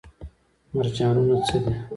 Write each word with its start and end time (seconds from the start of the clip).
مرجانونه 0.73 1.35
څه 1.47 1.57
دي؟ 1.63 1.73